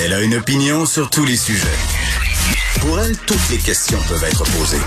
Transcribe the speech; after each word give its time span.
Elle 0.00 0.12
a 0.12 0.20
une 0.20 0.34
opinion 0.34 0.84
sur 0.84 1.10
tous 1.10 1.24
les 1.24 1.36
sujets. 1.36 1.66
Pour 2.80 2.98
elle, 2.98 3.16
toutes 3.18 3.48
les 3.50 3.58
questions 3.58 3.98
peuvent 4.08 4.24
être 4.24 4.42
posées. 4.44 4.80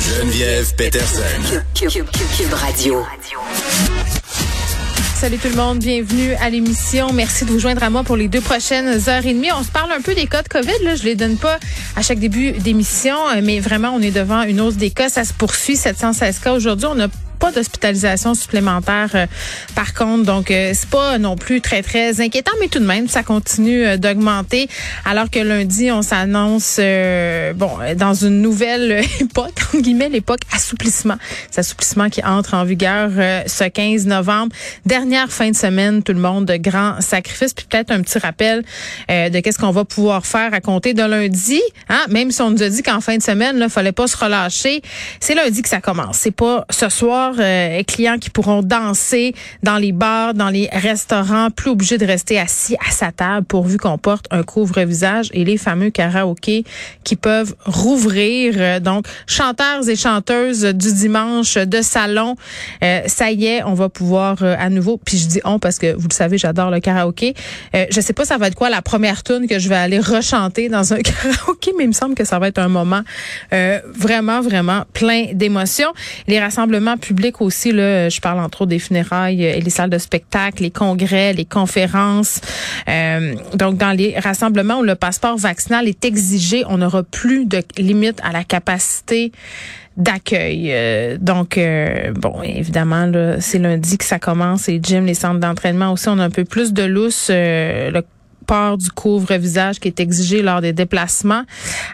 Geneviève 0.00 0.74
Peterson. 0.76 1.22
Cube, 1.74 2.06
Radio. 2.52 3.04
Salut 5.16 5.38
tout 5.38 5.48
le 5.48 5.56
monde, 5.56 5.78
bienvenue 5.78 6.34
à 6.34 6.50
l'émission. 6.50 7.12
Merci 7.12 7.44
de 7.46 7.50
vous 7.50 7.58
joindre 7.58 7.82
à 7.82 7.90
moi 7.90 8.04
pour 8.04 8.16
les 8.16 8.28
deux 8.28 8.42
prochaines 8.42 9.08
heures 9.08 9.26
et 9.26 9.34
demie. 9.34 9.50
On 9.58 9.64
se 9.64 9.70
parle 9.70 9.90
un 9.90 10.02
peu 10.02 10.14
des 10.14 10.26
cas 10.26 10.42
de 10.42 10.48
COVID. 10.48 10.84
Là. 10.84 10.94
Je 10.94 11.02
les 11.02 11.16
donne 11.16 11.36
pas 11.36 11.58
à 11.96 12.02
chaque 12.02 12.20
début 12.20 12.52
d'émission, 12.52 13.16
mais 13.42 13.58
vraiment, 13.58 13.90
on 13.90 14.02
est 14.02 14.10
devant 14.12 14.42
une 14.42 14.60
hausse 14.60 14.76
des 14.76 14.90
cas. 14.90 15.08
Ça 15.08 15.24
se 15.24 15.32
poursuit, 15.32 15.76
716 15.76 16.38
cas 16.38 16.52
aujourd'hui. 16.52 16.86
On 16.90 17.00
a 17.00 17.08
pas 17.44 17.52
d'hospitalisation 17.52 18.32
supplémentaire 18.32 19.10
euh, 19.14 19.26
par 19.74 19.92
contre. 19.92 20.24
Donc, 20.24 20.50
euh, 20.50 20.70
c'est 20.72 20.88
pas 20.88 21.18
non 21.18 21.36
plus 21.36 21.60
très, 21.60 21.82
très 21.82 22.22
inquiétant, 22.22 22.52
mais 22.58 22.68
tout 22.68 22.78
de 22.78 22.86
même, 22.86 23.06
ça 23.06 23.22
continue 23.22 23.84
euh, 23.84 23.96
d'augmenter. 23.98 24.66
Alors 25.04 25.28
que 25.28 25.40
lundi, 25.40 25.92
on 25.92 26.00
s'annonce, 26.00 26.80
bon, 27.54 27.70
dans 27.98 28.14
une 28.14 28.40
nouvelle 28.40 29.04
époque, 29.20 29.52
entre 29.74 29.82
guillemets, 29.82 30.08
l'époque 30.08 30.40
assouplissement. 30.54 31.16
C'est 31.50 31.60
assouplissement 31.60 32.08
qui 32.08 32.24
entre 32.24 32.54
en 32.54 32.64
vigueur 32.64 33.10
ce 33.46 33.64
15 33.64 34.06
novembre. 34.06 34.54
Dernière 34.86 35.30
fin 35.30 35.50
de 35.50 35.56
semaine, 35.56 36.02
tout 36.02 36.14
le 36.14 36.20
monde, 36.20 36.46
de 36.46 36.56
grands 36.56 36.98
sacrifices. 37.00 37.52
Puis 37.52 37.66
peut-être 37.68 37.90
un 37.90 38.00
petit 38.00 38.18
rappel 38.18 38.62
de 39.08 39.40
qu'est-ce 39.40 39.58
qu'on 39.58 39.70
va 39.70 39.84
pouvoir 39.84 40.24
faire 40.24 40.54
à 40.54 40.60
compter 40.60 40.94
de 40.94 41.02
lundi. 41.02 41.60
Hein? 41.90 42.04
Même 42.08 42.30
si 42.30 42.40
on 42.40 42.50
nous 42.50 42.62
a 42.62 42.68
dit 42.70 42.82
qu'en 42.82 43.00
fin 43.00 43.16
de 43.16 43.22
semaine, 43.22 43.58
il 43.60 43.68
fallait 43.68 43.92
pas 43.92 44.06
se 44.06 44.16
relâcher. 44.16 44.80
C'est 45.20 45.34
lundi 45.34 45.60
que 45.60 45.68
ça 45.68 45.80
commence. 45.80 46.18
C'est 46.18 46.30
pas 46.30 46.64
ce 46.70 46.88
soir 46.88 47.33
euh, 47.38 47.82
clients 47.82 48.18
qui 48.18 48.30
pourront 48.30 48.62
danser 48.62 49.34
dans 49.62 49.76
les 49.76 49.92
bars, 49.92 50.34
dans 50.34 50.48
les 50.48 50.68
restaurants, 50.72 51.50
plus 51.50 51.70
obligés 51.70 51.98
de 51.98 52.06
rester 52.06 52.38
assis 52.38 52.76
à 52.86 52.90
sa 52.90 53.12
table 53.12 53.46
pourvu 53.46 53.78
qu'on 53.78 53.98
porte 53.98 54.26
un 54.30 54.42
couvre-visage 54.42 55.30
et 55.32 55.44
les 55.44 55.56
fameux 55.56 55.90
karaokés 55.90 56.64
qui 57.04 57.16
peuvent 57.16 57.54
rouvrir. 57.64 58.54
Euh, 58.56 58.80
donc, 58.80 59.06
chanteurs 59.26 59.88
et 59.88 59.96
chanteuses 59.96 60.64
du 60.64 60.92
dimanche 60.92 61.54
de 61.56 61.82
salon, 61.82 62.36
euh, 62.82 63.00
ça 63.06 63.30
y 63.30 63.46
est, 63.46 63.62
on 63.64 63.74
va 63.74 63.88
pouvoir 63.88 64.42
à 64.42 64.68
nouveau. 64.70 65.00
Puis 65.04 65.18
je 65.18 65.26
dis 65.26 65.40
on 65.44 65.58
parce 65.58 65.78
que 65.78 65.94
vous 65.94 66.08
le 66.08 66.14
savez, 66.14 66.38
j'adore 66.38 66.70
le 66.70 66.80
karaoké. 66.80 67.34
je 67.74 68.00
sais 68.00 68.12
pas 68.12 68.24
ça 68.24 68.38
va 68.38 68.48
être 68.48 68.54
quoi 68.54 68.70
la 68.70 68.82
première 68.82 69.22
tune 69.22 69.46
que 69.48 69.58
je 69.58 69.68
vais 69.68 69.76
aller 69.76 69.98
rechanter 69.98 70.68
dans 70.68 70.92
un 70.92 70.98
karaoké, 71.00 71.72
mais 71.76 71.84
il 71.84 71.88
me 71.88 71.92
semble 71.92 72.14
que 72.14 72.24
ça 72.24 72.38
va 72.38 72.48
être 72.48 72.58
un 72.58 72.68
moment 72.68 73.02
vraiment, 73.50 74.40
vraiment 74.40 74.84
plein 74.92 75.26
d'émotions. 75.32 75.92
Les 76.26 76.40
rassemblements 76.40 76.96
publics 76.96 77.23
aussi. 77.40 77.72
Là, 77.72 78.08
je 78.08 78.20
parle 78.20 78.40
entre 78.40 78.62
autres 78.62 78.70
des 78.70 78.78
funérailles 78.78 79.44
et 79.44 79.60
les 79.60 79.70
salles 79.70 79.90
de 79.90 79.98
spectacle, 79.98 80.62
les 80.62 80.70
congrès, 80.70 81.32
les 81.32 81.44
conférences. 81.44 82.40
Euh, 82.88 83.34
donc, 83.54 83.76
dans 83.76 83.92
les 83.92 84.18
rassemblements 84.18 84.80
où 84.80 84.82
le 84.82 84.94
passeport 84.94 85.36
vaccinal 85.36 85.88
est 85.88 86.04
exigé, 86.04 86.64
on 86.68 86.78
n'aura 86.78 87.02
plus 87.02 87.46
de 87.46 87.62
limite 87.78 88.20
à 88.22 88.32
la 88.32 88.44
capacité 88.44 89.32
d'accueil. 89.96 90.70
Euh, 90.70 91.16
donc, 91.20 91.56
euh, 91.56 92.12
bon, 92.12 92.42
évidemment, 92.42 93.10
c'est 93.40 93.58
lundi 93.58 93.96
que 93.96 94.04
ça 94.04 94.18
commence. 94.18 94.68
Et 94.68 94.80
gym, 94.82 95.06
les 95.06 95.14
centres 95.14 95.40
d'entraînement 95.40 95.92
aussi, 95.92 96.08
on 96.08 96.18
a 96.18 96.24
un 96.24 96.30
peu 96.30 96.44
plus 96.44 96.72
de 96.72 96.82
lousse. 96.82 97.30
le 97.30 98.00
port 98.44 98.78
du 98.78 98.90
couvre-visage 98.90 99.80
qui 99.80 99.88
est 99.88 100.00
exigé 100.00 100.42
lors 100.42 100.60
des 100.60 100.72
déplacements 100.72 101.42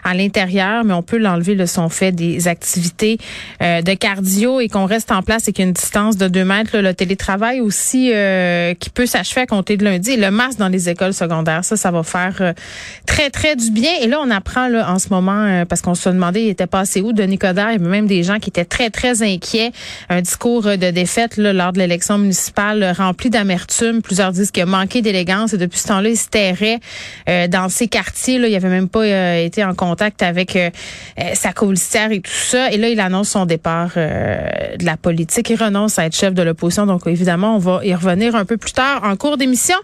à 0.03 0.13
l'intérieur, 0.13 0.83
mais 0.83 0.93
on 0.93 1.03
peut 1.03 1.17
l'enlever 1.17 1.55
le 1.55 1.65
son 1.65 1.89
fait 1.89 2.11
des 2.11 2.47
activités 2.47 3.17
euh, 3.61 3.81
de 3.81 3.93
cardio 3.93 4.59
et 4.59 4.67
qu'on 4.67 4.85
reste 4.85 5.11
en 5.11 5.21
place 5.21 5.47
et 5.47 5.53
qu'il 5.53 5.63
y 5.63 5.65
a 5.65 5.69
une 5.69 5.73
distance 5.73 6.17
de 6.17 6.27
deux 6.27 6.45
mètres. 6.45 6.77
le 6.77 6.93
télétravail 6.93 7.61
aussi 7.61 8.11
euh, 8.13 8.73
qui 8.75 8.89
peut 8.89 9.05
s'achever 9.05 9.41
à 9.41 9.45
compter 9.45 9.77
de 9.77 9.83
lundi 9.83 10.11
et 10.11 10.17
le 10.17 10.31
masque 10.31 10.59
dans 10.59 10.67
les 10.67 10.89
écoles 10.89 11.13
secondaires. 11.13 11.63
Ça, 11.63 11.77
ça 11.77 11.91
va 11.91 12.03
faire 12.03 12.35
euh, 12.41 12.53
très, 13.05 13.29
très 13.29 13.55
du 13.55 13.71
bien. 13.71 13.91
Et 14.01 14.07
là, 14.07 14.19
on 14.21 14.29
apprend 14.29 14.67
là, 14.67 14.91
en 14.91 14.99
ce 14.99 15.09
moment, 15.09 15.65
parce 15.67 15.81
qu'on 15.81 15.95
se 15.95 16.09
demandait, 16.09 16.43
il 16.43 16.49
était 16.49 16.67
passé 16.67 17.01
où, 17.01 17.13
Denis 17.13 17.37
Coderre, 17.37 17.71
il 17.71 17.73
y 17.73 17.75
avait 17.75 17.89
même 17.89 18.07
des 18.07 18.23
gens 18.23 18.39
qui 18.39 18.49
étaient 18.49 18.65
très, 18.65 18.89
très 18.89 19.23
inquiets. 19.23 19.71
Un 20.09 20.21
discours 20.21 20.63
de 20.63 20.91
défaite 20.91 21.37
là, 21.37 21.53
lors 21.53 21.73
de 21.73 21.79
l'élection 21.79 22.17
municipale 22.17 22.93
rempli 22.97 23.29
d'amertume. 23.29 24.01
Plusieurs 24.01 24.31
disent 24.31 24.51
qu'il 24.51 24.63
a 24.63 24.65
manqué 24.65 25.01
d'élégance 25.01 25.53
et 25.53 25.57
depuis 25.57 25.79
ce 25.79 25.87
temps-là, 25.87 26.09
il 26.09 26.17
s'était 26.17 26.40
euh, 27.29 27.47
dans 27.47 27.69
ces 27.69 27.87
quartiers. 27.87 28.39
Là, 28.39 28.47
il 28.47 28.55
avait 28.55 28.69
même 28.69 28.89
pas 28.89 29.03
euh, 29.03 29.45
été 29.45 29.63
en 29.63 29.73
contact 29.73 30.23
avec 30.23 30.55
euh, 30.55 30.69
sa 31.33 31.53
colistière 31.53 32.11
et 32.11 32.21
tout 32.21 32.31
ça. 32.31 32.71
Et 32.71 32.77
là, 32.77 32.89
il 32.89 32.99
annonce 32.99 33.29
son 33.29 33.45
départ 33.45 33.91
de 33.95 34.85
la 34.85 34.97
politique. 34.97 35.49
Il 35.49 35.61
renonce 35.61 35.99
à 35.99 36.05
être 36.05 36.15
chef 36.15 36.33
de 36.33 36.41
l'opposition. 36.41 36.85
Donc, 36.85 37.07
évidemment, 37.07 37.55
on 37.55 37.59
va 37.59 37.81
y 37.83 37.93
revenir 37.93 38.35
un 38.35 38.45
peu 38.45 38.57
plus 38.57 38.73
tard 38.73 39.01
en 39.03 39.15
cours 39.15 39.37
d'émission. 39.37 39.75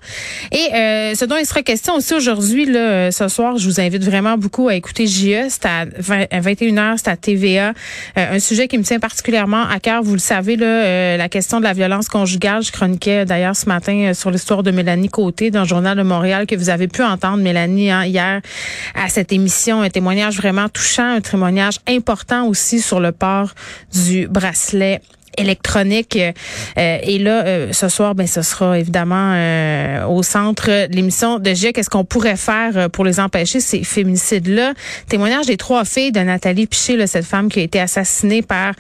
Et 0.52 0.70
ce 1.16 1.26
dont 1.26 1.38
il 1.38 1.46
sera 1.46 1.62
question 1.62 1.96
aussi 1.96 2.14
aujourd'hui, 2.14 2.66
ce 2.66 3.28
soir, 3.30 3.58
je 3.58 3.68
vous 3.68 3.80
invite 3.80 4.04
vraiment 4.04 4.38
beaucoup 4.38 4.68
à 4.68 4.76
écouter 4.76 5.08
JE. 5.08 5.48
C'est 5.50 5.66
à, 5.66 5.86
21h, 5.86 6.98
c'est 6.98 7.10
à 7.10 7.18
TVA. 7.18 7.74
un 8.16 8.40
sujet 8.40 8.68
qui 8.68 8.78
me 8.78 8.84
tient 8.84 9.00
particulièrement 9.00 9.64
à 9.68 9.80
cœur. 9.80 10.04
Vous 10.04 10.14
le 10.14 10.20
savez, 10.20 10.56
là, 10.56 11.18
la 11.18 11.30
question 11.30 11.60
de 11.60 11.64
la 11.64 11.74
violence 11.74 12.10
conjugale. 12.10 12.64
Je 12.64 12.72
chroniquais 12.72 13.26
d'ailleurs 13.26 13.56
ce 13.56 13.68
matin 13.68 14.14
sur 14.14 14.32
l'histoire 14.32 14.64
de 14.64 14.72
Mélanie 14.72 15.10
Côté 15.10 15.52
dans 15.52 15.62
le 15.62 15.68
Journal 15.68 15.98
de 15.98 16.04
Montréal 16.04 16.47
que 16.48 16.56
vous 16.56 16.70
avez 16.70 16.88
pu 16.88 17.04
entendre, 17.04 17.44
Mélanie, 17.44 17.92
hein, 17.92 18.06
hier 18.06 18.42
à 18.96 19.10
cette 19.10 19.32
émission. 19.32 19.82
Un 19.82 19.90
témoignage 19.90 20.38
vraiment 20.38 20.70
touchant, 20.70 21.16
un 21.16 21.22
témoignage 21.22 21.80
important 21.88 22.48
aussi 22.48 22.82
sur 22.82 23.00
le 23.00 23.12
port 23.12 23.54
du 23.94 24.28
bracelet 24.28 25.02
électronique. 25.38 26.18
Euh, 26.18 26.98
et 27.02 27.20
là, 27.20 27.46
euh, 27.46 27.72
ce 27.72 27.90
soir, 27.90 28.16
ben, 28.16 28.28
ce 28.28 28.42
sera 28.42 28.78
évidemment 28.80 29.34
euh, 29.36 30.06
au 30.06 30.24
centre 30.24 30.68
de 30.88 30.94
l'émission 30.94 31.40
de 31.40 31.54
G. 31.54 31.74
Qu'est-ce 31.74 31.90
qu'on 31.90 32.04
pourrait 32.04 32.36
faire 32.36 32.90
pour 32.90 33.06
les 33.06 33.20
empêcher, 33.20 33.60
ces 33.60 33.84
féminicides-là? 33.84 34.74
Témoignage 35.08 35.46
des 35.46 35.58
trois 35.58 35.86
filles 35.86 36.12
de 36.12 36.20
Nathalie 36.20 36.68
Piché, 36.68 36.98
là, 36.98 37.08
cette 37.08 37.26
femme 37.26 37.50
qui 37.50 37.60
a 37.60 37.64
été 37.64 37.80
assassinée 37.80 38.42
par 38.42 38.74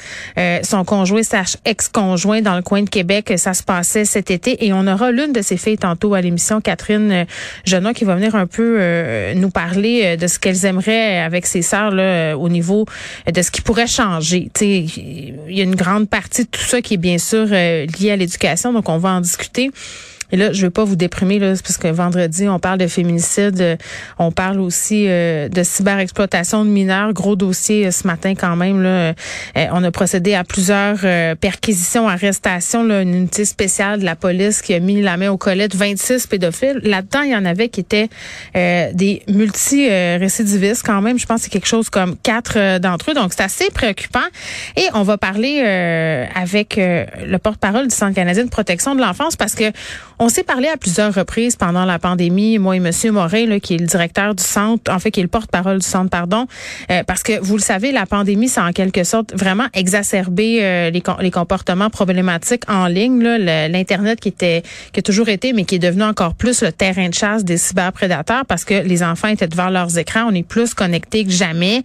son 0.63 0.83
conjoint, 0.83 1.23
sa 1.23 1.43
ex-conjoint 1.65 2.41
dans 2.41 2.55
le 2.55 2.61
coin 2.61 2.81
de 2.81 2.89
Québec. 2.89 3.33
Ça 3.37 3.53
se 3.53 3.63
passait 3.63 4.05
cet 4.05 4.31
été. 4.31 4.65
Et 4.65 4.73
on 4.73 4.87
aura 4.87 5.11
l'une 5.11 5.33
de 5.33 5.41
ces 5.41 5.57
filles 5.57 5.77
tantôt 5.77 6.13
à 6.13 6.21
l'émission, 6.21 6.61
Catherine 6.61 7.25
Genot, 7.65 7.93
qui 7.93 8.05
va 8.05 8.15
venir 8.15 8.35
un 8.35 8.47
peu 8.47 9.33
nous 9.35 9.49
parler 9.49 10.17
de 10.17 10.27
ce 10.27 10.39
qu'elles 10.39 10.65
aimeraient 10.65 11.19
avec 11.19 11.45
ses 11.45 11.61
sœurs 11.61 11.91
là, 11.91 12.37
au 12.37 12.49
niveau 12.49 12.85
de 13.31 13.41
ce 13.41 13.51
qui 13.51 13.61
pourrait 13.61 13.87
changer. 13.87 14.49
Il 14.61 15.55
y 15.55 15.61
a 15.61 15.63
une 15.63 15.75
grande 15.75 16.09
partie 16.09 16.46
tout 16.51 16.61
ça 16.61 16.81
qui 16.81 16.95
est 16.95 16.97
bien 16.97 17.17
sûr 17.17 17.47
euh, 17.51 17.85
lié 17.99 18.11
à 18.11 18.15
l'éducation, 18.15 18.73
donc 18.73 18.89
on 18.89 18.97
va 18.97 19.11
en 19.11 19.21
discuter. 19.21 19.71
Et 20.31 20.37
là, 20.37 20.51
je 20.51 20.63
veux 20.63 20.69
pas 20.69 20.83
vous 20.83 20.95
déprimer 20.95 21.39
là, 21.39 21.53
parce 21.63 21.77
que 21.77 21.87
vendredi, 21.87 22.47
on 22.49 22.59
parle 22.59 22.79
de 22.79 22.87
féminicide, 22.87 23.61
euh, 23.61 23.75
on 24.19 24.31
parle 24.31 24.59
aussi 24.59 25.05
euh, 25.07 25.47
de 25.47 25.63
cyberexploitation 25.63 26.65
de 26.65 26.69
mineurs, 26.69 27.13
gros 27.13 27.35
dossier 27.35 27.91
ce 27.91 28.05
matin 28.07 28.33
quand 28.35 28.55
même. 28.55 28.81
Là, 28.81 29.13
on 29.71 29.83
a 29.83 29.91
procédé 29.91 30.33
à 30.33 30.43
plusieurs 30.43 30.99
perquisitions, 31.37 32.07
arrestations, 32.07 32.83
là, 32.83 33.01
une 33.01 33.13
unité 33.13 33.45
spéciale 33.45 33.99
de 33.99 34.05
la 34.05 34.15
police 34.15 34.61
qui 34.61 34.73
a 34.73 34.79
mis 34.79 35.01
la 35.01 35.17
main 35.17 35.29
au 35.29 35.37
collet 35.37 35.67
de 35.67 35.77
26 35.77 36.27
pédophiles. 36.27 36.79
Là-dedans, 36.83 37.21
il 37.21 37.31
y 37.31 37.35
en 37.35 37.45
avait 37.45 37.69
qui 37.69 37.79
étaient 37.79 38.09
des 38.53 39.23
multi-récidivistes 39.27 40.83
quand 40.85 41.01
même. 41.01 41.17
Je 41.19 41.25
pense 41.25 41.39
que 41.39 41.43
c'est 41.45 41.49
quelque 41.49 41.67
chose 41.67 41.89
comme 41.89 42.15
quatre 42.17 42.79
d'entre 42.79 43.11
eux. 43.11 43.13
Donc, 43.13 43.33
c'est 43.35 43.43
assez 43.43 43.69
préoccupant. 43.71 44.19
Et 44.75 44.85
on 44.93 45.03
va 45.03 45.17
parler 45.17 45.59
avec 46.35 46.75
le 46.77 47.37
porte-parole 47.37 47.87
du 47.87 47.95
Centre 47.95 48.15
canadien 48.15 48.45
de 48.45 48.49
protection 48.49 48.95
de 48.95 49.01
l'enfance 49.01 49.35
parce 49.35 49.55
que 49.55 49.71
on 50.19 50.29
s'est 50.29 50.43
parlé 50.43 50.67
à 50.67 50.77
plusieurs 50.77 51.13
reprises 51.13 51.55
pendant 51.55 51.85
la 51.85 51.99
pandémie, 51.99 52.57
moi 52.57 52.75
et 52.75 52.79
Monsieur 52.79 53.11
Morin, 53.11 53.45
là, 53.45 53.59
qui 53.59 53.75
est 53.75 53.77
le 53.77 53.85
directeur 53.85 54.33
du 54.33 54.43
centre, 54.43 54.91
en 54.91 54.99
fait, 54.99 55.11
qui 55.11 55.19
est 55.19 55.23
le 55.23 55.29
porte-parole 55.29 55.79
du 55.79 55.85
centre, 55.85 56.09
pardon, 56.09 56.47
euh, 56.91 57.03
parce 57.03 57.23
que 57.23 57.39
vous 57.39 57.55
le 57.55 57.61
savez, 57.61 57.91
la 57.91 58.05
pandémie, 58.05 58.47
ça 58.47 58.63
a 58.63 58.69
en 58.69 58.71
quelque 58.71 59.03
sorte 59.03 59.33
vraiment 59.35 59.67
exacerbé 59.73 60.59
euh, 60.61 60.89
les, 60.89 61.03
les, 61.21 61.31
comportements 61.31 61.89
problématiques 61.89 62.63
en 62.67 62.87
ligne. 62.87 63.21
L'internet 63.21 64.19
qui 64.19 64.29
était, 64.29 64.63
qui 64.91 64.99
a 64.99 65.03
toujours 65.03 65.29
été, 65.29 65.53
mais 65.53 65.65
qui 65.65 65.75
est 65.75 65.79
devenu 65.79 66.03
encore 66.03 66.33
plus 66.33 66.63
le 66.63 66.71
terrain 66.71 67.09
de 67.09 67.13
chasse 67.13 67.43
des 67.43 67.57
cyberprédateurs, 67.57 68.45
parce 68.45 68.65
que 68.65 68.73
les 68.73 69.03
enfants 69.03 69.27
étaient 69.27 69.47
devant 69.47 69.69
leurs 69.69 69.97
écrans, 69.97 70.25
on 70.29 70.33
est 70.33 70.47
plus 70.47 70.73
connectés 70.73 71.25
que 71.25 71.31
jamais. 71.31 71.83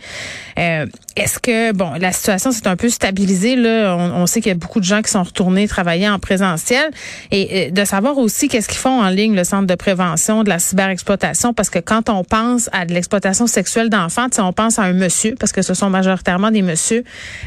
Euh, 0.58 0.86
est-ce 1.16 1.38
que 1.38 1.72
bon, 1.72 1.92
la 2.00 2.12
situation 2.12 2.52
s'est 2.52 2.66
un 2.66 2.76
peu 2.76 2.88
stabilisée 2.88 3.56
là? 3.56 3.96
On, 3.96 4.22
on 4.22 4.26
sait 4.26 4.40
qu'il 4.40 4.50
y 4.50 4.54
a 4.54 4.58
beaucoup 4.58 4.80
de 4.80 4.84
gens 4.84 5.02
qui 5.02 5.10
sont 5.10 5.22
retournés 5.22 5.68
travailler 5.68 6.08
en 6.08 6.18
présentiel 6.18 6.90
et 7.30 7.70
de 7.70 7.84
savoir 7.84 8.18
aussi 8.18 8.48
qu'est-ce 8.48 8.68
qu'ils 8.68 8.78
font 8.78 9.00
en 9.02 9.08
ligne, 9.08 9.34
le 9.34 9.44
Centre 9.44 9.66
de 9.66 9.74
prévention 9.74 10.44
de 10.44 10.48
la 10.48 10.58
cyberexploitation, 10.58 11.52
parce 11.52 11.70
que 11.70 11.78
quand 11.78 12.08
on 12.08 12.24
pense 12.24 12.68
à 12.72 12.86
de 12.86 12.94
l'exploitation 12.94 13.46
sexuelle 13.46 13.90
d'enfants, 13.90 14.26
on 14.38 14.52
pense 14.52 14.78
à 14.78 14.82
un 14.82 14.92
monsieur, 14.92 15.34
parce 15.38 15.52
que 15.52 15.62
ce 15.62 15.74
sont 15.74 15.90
majoritairement 15.90 16.50
des 16.50 16.62
messieurs, 16.62 17.04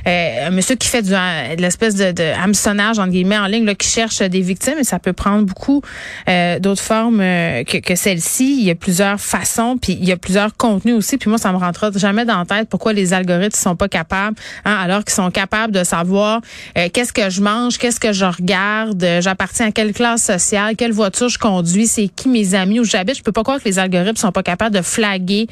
euh, 0.08 0.48
un 0.48 0.52
monsieur 0.52 0.76
qui 0.76 0.88
fait 0.88 1.02
du, 1.02 1.12
de 1.12 1.62
l'espèce 1.62 1.96
de, 1.96 2.12
de 2.12 2.24
hameçonnage, 2.44 3.00
entre 3.00 3.12
guillemets, 3.12 3.38
en 3.38 3.48
ligne, 3.48 3.66
là, 3.66 3.76
qui 3.76 3.88
cherche 3.88 4.20
des 4.20 4.42
victimes, 4.42 4.78
et 4.80 4.84
ça 4.84 5.00
peut 5.00 5.14
prendre 5.14 5.46
beaucoup 5.46 5.82
euh, 6.30 6.60
d'autres 6.60 6.82
formes 6.82 7.22
euh, 7.22 7.64
que, 7.64 7.78
que 7.78 7.96
celle-ci. 7.96 8.58
Il 8.60 8.66
y 8.66 8.72
a 8.72 8.76
plusieurs 8.76 9.20
façons, 9.20 9.78
puis 9.82 9.94
il 9.94 10.08
y 10.08 10.12
a 10.12 10.18
plusieurs 10.18 10.56
contenus 10.56 10.96
aussi, 10.96 11.18
puis 11.18 11.30
moi, 11.30 11.38
ça 11.38 11.52
me 11.52 11.58
rentrera 11.58 11.92
jamais 11.96 12.26
dans 12.26 12.40
la 12.40 12.46
tête 12.46 12.70
pourquoi 12.70 12.94
les 12.94 13.14
algorithmes 13.14 13.55
sont 13.62 13.76
pas 13.76 13.88
capables, 13.88 14.38
hein, 14.66 14.76
alors 14.76 15.04
qu'ils 15.04 15.14
sont 15.14 15.32
capables 15.32 15.74
de 15.74 15.84
savoir 15.84 16.42
euh, 16.78 16.90
qu'est-ce 16.92 17.14
que 17.14 17.30
je 17.30 17.42
mange, 17.42 17.78
qu'est-ce 17.78 18.00
que 18.00 18.14
je 18.14 18.26
regarde, 18.26 19.04
euh, 19.04 19.22
j'appartiens 19.22 19.68
à 19.68 19.72
quelle 19.72 19.94
classe 19.94 20.24
sociale, 20.24 20.76
quelle 20.76 20.92
voiture 20.92 21.30
je 21.30 21.38
conduis, 21.38 21.88
c'est 21.88 22.08
qui 22.08 22.30
mes 22.30 22.56
amis 22.56 22.80
où 22.80 22.84
j'habite. 22.84 23.18
Je 23.18 23.24
peux 23.24 23.32
pas 23.32 23.44
croire 23.44 23.60
que 23.60 23.66
les 23.66 23.80
algorithmes 23.80 24.18
sont 24.18 24.32
pas 24.32 24.44
capables 24.44 24.76
de 24.76 24.82
flaguer 24.82 25.48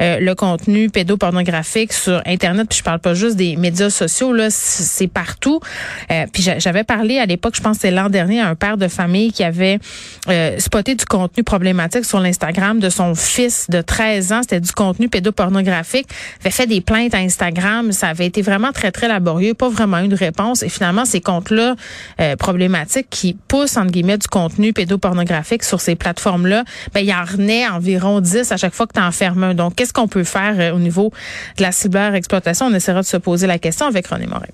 euh, 0.00 0.18
le 0.20 0.34
contenu 0.34 0.90
pédopornographique 0.90 1.92
sur 1.92 2.22
Internet. 2.26 2.68
Puis 2.68 2.78
je 2.78 2.84
parle 2.84 3.00
pas 3.00 3.14
juste 3.14 3.36
des 3.36 3.56
médias 3.56 3.90
sociaux, 3.90 4.32
là, 4.32 4.48
c'est 4.50 5.08
partout. 5.08 5.60
puis 6.32 6.46
j'avais 6.58 6.84
parlé 6.84 7.18
à 7.18 7.26
l'époque, 7.26 7.54
je 7.56 7.62
pense 7.62 7.78
c'est 7.78 7.90
l'an 7.90 8.08
dernier, 8.08 8.40
à 8.40 8.48
un 8.48 8.54
père 8.54 8.76
de 8.76 8.88
famille 8.88 9.32
qui 9.32 9.44
avait 9.44 9.78
spoté 10.58 10.94
du 10.94 11.04
contenu 11.04 11.44
problématique 11.44 12.04
sur 12.04 12.20
l'Instagram 12.20 12.78
de 12.78 12.90
son 12.90 13.14
fils 13.14 13.68
de 13.68 13.80
13 13.80 14.32
ans. 14.32 14.40
C'était 14.42 14.60
du 14.60 14.72
contenu 14.72 15.08
pédopornographique. 15.08 16.06
Il 16.40 16.46
avait 16.46 16.50
fait 16.50 16.66
des 16.66 16.80
plaintes 16.80 17.14
à 17.14 17.18
Instagram. 17.18 17.45
Ça 17.92 18.08
avait 18.08 18.26
été 18.26 18.42
vraiment 18.42 18.72
très, 18.72 18.92
très 18.92 19.08
laborieux. 19.08 19.54
Pas 19.54 19.68
vraiment 19.68 19.98
une 19.98 20.14
réponse. 20.14 20.62
Et 20.62 20.68
finalement, 20.68 21.04
ces 21.04 21.20
comptes-là 21.20 21.76
euh, 22.20 22.36
problématiques 22.36 23.08
qui 23.10 23.36
poussent, 23.48 23.76
entre 23.76 23.90
guillemets, 23.90 24.18
du 24.18 24.28
contenu 24.28 24.72
pédopornographique 24.72 25.64
sur 25.64 25.80
ces 25.80 25.94
plateformes-là, 25.94 26.64
ben, 26.94 27.00
il 27.00 27.06
y 27.06 27.14
en 27.14 27.24
renaît 27.24 27.66
environ 27.66 28.20
10 28.20 28.52
à 28.52 28.56
chaque 28.56 28.74
fois 28.74 28.86
que 28.86 28.94
tu 28.94 29.00
en 29.00 29.12
fermes 29.12 29.44
un. 29.44 29.54
Donc, 29.54 29.74
qu'est-ce 29.74 29.92
qu'on 29.92 30.08
peut 30.08 30.24
faire 30.24 30.54
euh, 30.58 30.74
au 30.74 30.78
niveau 30.78 31.12
de 31.58 31.62
la 31.62 31.72
cyber-exploitation? 31.72 32.66
On 32.66 32.74
essaiera 32.74 33.00
de 33.00 33.06
se 33.06 33.16
poser 33.16 33.46
la 33.46 33.58
question 33.58 33.86
avec 33.86 34.06
René 34.06 34.26
Morin. 34.26 34.46